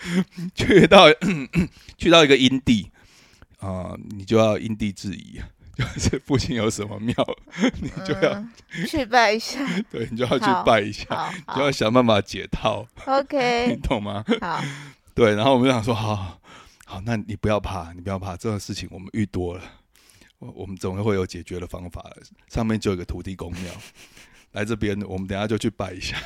[0.54, 1.06] 去到
[1.98, 2.90] 去到一个阴地
[3.58, 5.40] 啊，你就要因地制宜，
[5.76, 7.14] 就是附近有什么庙，
[7.80, 8.42] 你就要
[8.86, 9.60] 去拜一下。
[9.90, 12.86] 对你就要去拜一下，就要想办法解套。
[13.04, 14.24] OK，你懂吗？
[14.40, 14.62] 好，
[15.14, 15.34] 对。
[15.34, 16.40] 然后我们就想说，好
[16.86, 19.62] 好，那你不要怕，你不要怕，这种事情我们遇多了，
[20.38, 22.04] 我我们总会有解决的方法。
[22.48, 23.72] 上面就有个土地公庙。
[24.52, 26.16] 来这边，我们等下就去拜一下，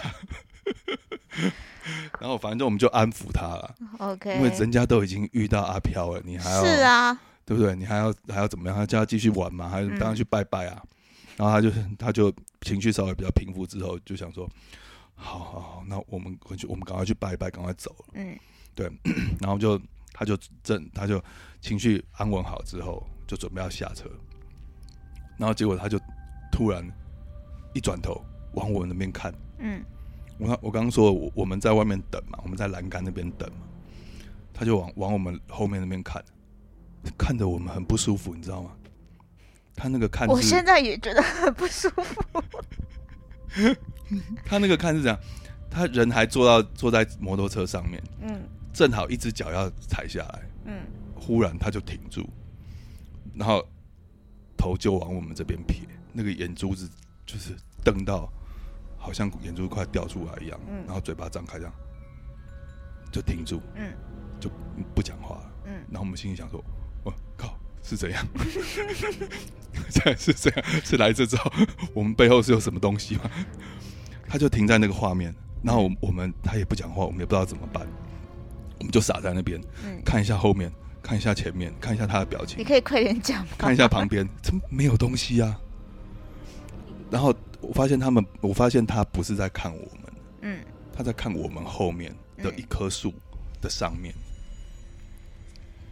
[2.19, 3.75] 然后反正我们就安抚他了。
[3.99, 7.13] OK，因为人家都已经遇到阿飘了，你还要是啊，
[7.45, 7.75] 对不对？
[7.77, 8.75] 你还要还要怎么样？
[8.77, 10.83] 他叫他继续玩嘛，还是当然去拜拜啊？
[11.37, 12.33] 然后他就他就
[12.63, 14.49] 情绪稍微比较平复之后，就想说：
[15.15, 18.05] 好好好，那我们回去，我们赶快去拜一拜，赶快走了。
[18.15, 18.39] 嗯，
[18.75, 18.91] 对。
[19.41, 19.79] 然后就
[20.13, 21.23] 他就正他就
[21.61, 24.09] 情绪安稳好之后，就准备要下车，
[25.37, 26.01] 然后结果他就
[26.51, 26.83] 突然。
[27.75, 29.85] 一转头往我们那边看，嗯，
[30.39, 33.67] 我我刚刚说我我们在外面等嘛，我们在栏杆那边等嘛，
[34.53, 36.25] 他就往往我们后面那边看，
[37.19, 38.71] 看着我们很不舒服，你知道吗？
[39.75, 42.23] 他那个看，我现在也觉得很不舒服。
[44.47, 45.19] 他那个看是这样，
[45.69, 48.41] 他人还坐到坐在摩托车上面，嗯，
[48.73, 50.83] 正好一只脚要踩下来，嗯，
[51.17, 52.25] 忽然他就停住，
[53.35, 53.67] 然后
[54.57, 55.81] 头就往我们这边撇，
[56.13, 56.88] 那个眼珠子。
[57.27, 58.31] 就是瞪到，
[58.98, 61.72] 好像眼珠快掉出来一样，然后嘴巴张开这样，
[63.12, 63.92] 就停住，嗯，
[64.40, 64.50] 就
[64.94, 66.62] 不讲话了，嗯，然后我们心里想说，
[67.02, 68.27] 我靠，是怎样？
[70.16, 70.64] 是这样？
[70.85, 71.50] 是来这之后，
[71.94, 73.31] 我们背后是有什么东西吗？
[74.29, 77.87] 他就停在那个画面，然后我们他也不讲话，我们也不知道怎么办，
[78.79, 79.60] 我们就傻在那边，
[80.04, 80.72] 看一下后面，
[81.02, 82.58] 看一下前面，看一下他的表情。
[82.58, 85.60] 你可以快点讲，看一下旁边，怎么没有东西啊？
[87.15, 93.15] 然后我发现他们，我发现他不是在看我们，嗯，他在看我们后面的一棵树
[93.60, 94.12] 的上面。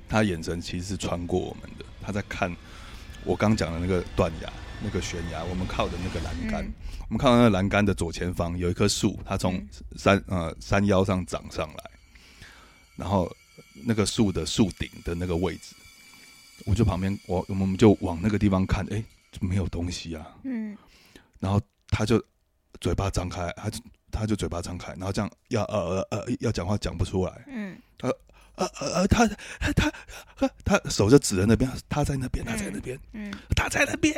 [0.09, 2.53] 他眼神其实是穿过我们的，他在看
[3.25, 4.53] 我刚讲的那个断崖、
[4.83, 6.69] 那个悬崖，我们靠的那个栏杆，
[7.09, 9.65] 我们靠那个栏杆的左前方有一棵树，它从
[9.95, 11.91] 山呃山腰上长上来，
[12.97, 13.31] 然后
[13.87, 15.77] 那个树的树顶的那个位置，
[16.67, 19.01] 我就旁边我我们就往那个地方看，哎，
[19.41, 20.77] 没有东西啊，嗯，
[21.43, 22.23] 然后他就
[22.81, 23.81] 嘴巴张开，他就
[24.11, 28.09] 他就嘴巴张开，然后这样要呃呃呃要讲话讲不出来，嗯，他。
[28.55, 30.01] 呃呃呃，他他
[30.37, 34.15] 他他手就指着那边，他在那边，他在那边，嗯，他在那边。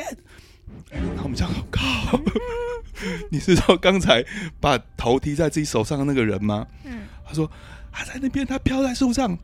[0.89, 2.19] 然后我们讲，靠，
[3.31, 4.21] 你是说刚才
[4.59, 6.67] 把头踢在自己手上的那个人吗？
[6.83, 7.49] 嗯，他说
[7.93, 9.35] 他在那边，他飘在树上，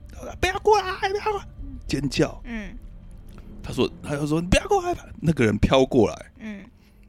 [0.42, 1.48] 不要过来，不要过来，
[1.88, 2.42] 尖叫。
[2.44, 2.78] 嗯，
[3.64, 6.66] 他说，他就说，你不要过来，那个人飘过来，嗯，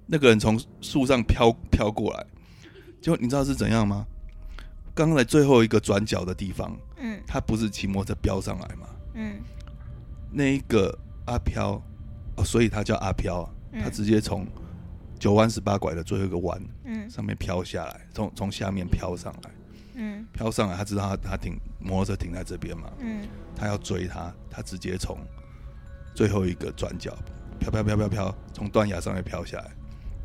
[0.06, 2.26] 那个人从树上飘飘过来，
[3.00, 4.06] 就你知道是怎样吗？
[4.94, 6.76] 刚才最后一个转角的地方。
[7.04, 8.86] 嗯，他不是骑摩托车飙上来吗？
[9.14, 9.40] 嗯，
[10.30, 10.96] 那一个
[11.26, 11.82] 阿飘，
[12.36, 13.44] 哦，所以他叫阿飘，
[13.82, 14.46] 他直接从
[15.18, 19.50] 九弯十八拐的最后一个弯，嗯，上面飘下来，从从下面飘上来，
[19.94, 23.26] 嗯，飘上来，他知道他他停摩托车停在这边嘛，嗯，
[23.56, 25.18] 他要追他，他直接从
[26.14, 27.18] 最后一个转角
[27.58, 29.72] 飘飘飘飘飘，从断崖上面飘下来，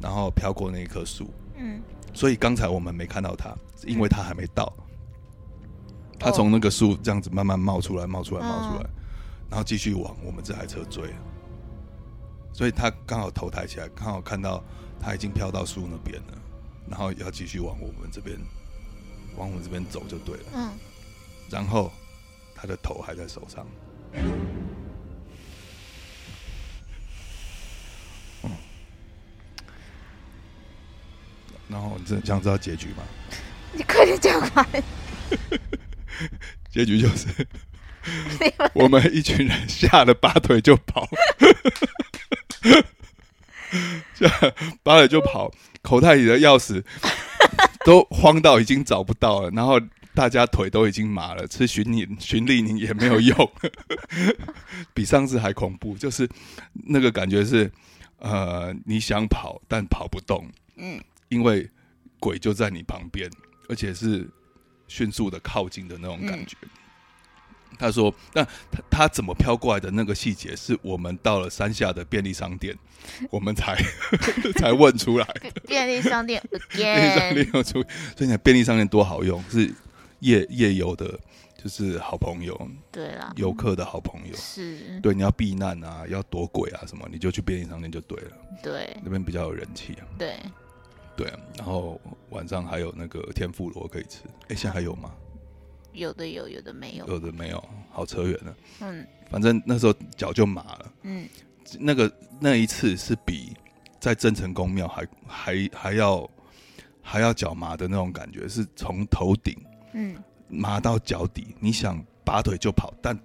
[0.02, 1.82] 然后飘过那一棵树，嗯，
[2.14, 4.72] 所以刚才我们没看到他，因为他还没到。
[6.20, 8.90] 他从那个树这样子慢慢冒出来，冒出来，冒出来，
[9.50, 11.14] 然后继续往我们这台车追。
[12.54, 14.64] 所以他刚好头抬起来，刚好看到
[15.00, 16.34] 他已经飘到树那边了，
[16.90, 18.36] 然后要继续往我们这边，
[19.38, 20.44] 往我们这边走就对了。
[20.56, 20.72] 嗯。
[21.50, 21.92] 然后
[22.56, 23.66] 他的头还在手上。
[31.78, 33.04] 然后你真想知道结局吗？
[33.72, 34.84] 你快点讲完。
[36.72, 37.28] 结局就是，
[38.74, 41.08] 我们一群人吓得拔腿就跑，
[44.16, 44.28] 吓
[44.82, 45.52] 拔腿就跑，
[45.84, 46.84] 口袋里的钥匙
[47.86, 49.80] 都慌到已经找不到了，然后
[50.16, 53.52] 大家腿都已经麻了，吃寻你寻利宁也没有用，
[54.96, 56.28] 比上次还恐怖，就是
[56.88, 57.72] 那个感觉是，
[58.18, 61.00] 呃，你想跑但跑不动，嗯，
[61.30, 61.70] 因为
[62.20, 63.30] 鬼就在你旁边，
[63.70, 64.28] 而且是。
[64.90, 66.56] 迅速的靠近的那种感觉。
[67.78, 72.74] 他说：“那他他怎么飘过来的那个细节，是我们到了山下的便利商店，
[73.30, 73.76] 我们才
[74.56, 75.28] 才问出来。
[75.68, 79.70] 便利商店， 便利商店有出，所以你看便利商店多好用，是
[80.20, 81.20] 夜夜游的，
[81.62, 82.58] 就是好朋友。
[82.90, 85.02] 对啦，游客的好朋友是。
[85.02, 88.32] 对，你要避难啊，要躲鬼啊什么，你就去便利商店就对了。
[88.64, 90.08] 对，那边比较有人气啊。
[90.18, 90.38] 对。”
[91.18, 92.00] 对，然后
[92.30, 94.20] 晚上还有那个天妇罗可以吃。
[94.50, 95.12] 哎，现在还有吗？
[95.94, 97.08] 有的有，有的没有。
[97.08, 98.56] 有的没有，好扯远了。
[98.82, 100.94] 嗯，反正那时候脚就麻了。
[101.02, 101.28] 嗯，
[101.80, 103.58] 那个那一次是比
[104.00, 106.30] 在郑成功庙还还还要
[107.02, 109.58] 还要脚麻的那种感觉，是从头顶
[109.94, 110.16] 嗯
[110.48, 113.18] 麻到脚底，你想拔腿就跑，但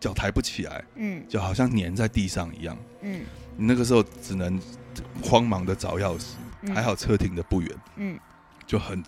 [0.00, 2.76] 脚抬不起来，嗯，就好像粘在地上一样。
[3.02, 3.22] 嗯，
[3.56, 4.60] 你那个时候只能
[5.22, 6.32] 慌忙的找钥匙。
[6.74, 8.18] 还好车停的不远，嗯，
[8.66, 9.02] 就很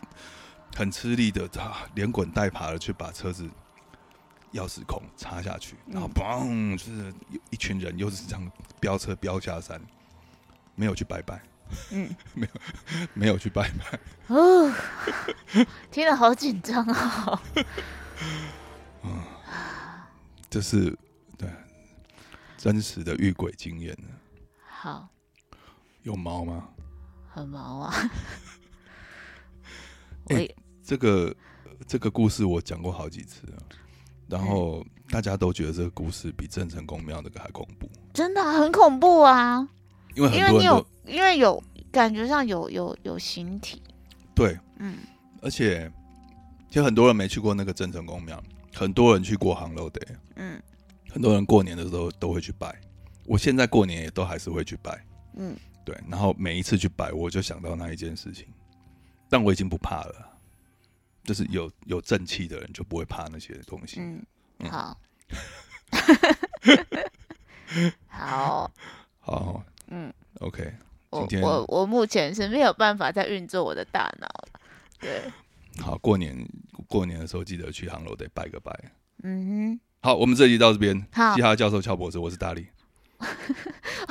[0.77, 3.49] 很吃力的，他连滚带爬的去把车子
[4.53, 7.13] 钥匙孔插下去，然后嘣，就是
[7.51, 9.81] 一群人又是这样飙车飙下山，
[10.75, 11.43] 没有去拜拜，
[11.91, 12.53] 嗯， 没有
[13.15, 13.99] 没有去拜拜，
[14.29, 14.73] 哦，
[15.91, 17.41] 听得好紧张哦，
[19.03, 19.23] 嗯，
[20.49, 20.97] 这是
[21.39, 21.49] 对
[22.57, 23.93] 真实的遇鬼经验。
[24.03, 24.09] 呢，
[24.69, 25.09] 好，
[26.03, 26.69] 有猫吗？
[27.41, 28.11] 很毛啊！
[30.29, 30.49] 哎，
[30.85, 31.35] 这个
[31.87, 33.59] 这个故事我讲过好几次啊，
[34.29, 39.67] 然后大家都觉得这个故事比郑成功庙那个还恐怖，真的很恐怖啊！
[40.15, 43.83] 因为因为你有因为有感觉上有有有形体，
[44.35, 44.99] 对，嗯，
[45.41, 45.91] 而且
[46.69, 48.41] 其实很多人没去过那个郑成功庙，
[48.75, 50.01] 很多人去过杭楼的，
[50.37, 50.63] 嗯，
[51.11, 52.79] 很多人过年的时候都会去拜，
[53.25, 55.05] 我现在过年也都还是会去拜，
[55.37, 55.57] 嗯。
[55.85, 58.47] 对，然后每一次去拜，我就想到那一件事情，
[59.29, 60.39] 但我已经不怕了，
[61.25, 64.01] 就是有有正气的人就不会怕那些东西。
[64.01, 64.25] 嗯，
[64.71, 65.01] 好，
[68.09, 68.71] 好，
[69.21, 70.73] 好，嗯，OK。
[71.11, 74.29] 我我我目前是没有办法再运作我的大脑
[75.01, 75.23] 对，
[75.81, 76.37] 好，过年
[76.87, 78.73] 过年的时候记得去杭楼得拜个拜。
[79.25, 81.05] 嗯哼，好，我们这集到这边。
[81.13, 82.69] 好，嘻哈教授乔博士，我是大力。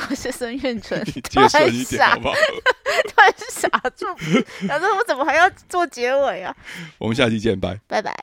[0.09, 2.35] 我 是孙运纯， 接顺一点好不好？
[3.09, 4.05] 突然傻住，
[4.67, 6.55] 然后我怎么还要做结尾啊？
[6.97, 8.15] 我们下期见，拜拜拜。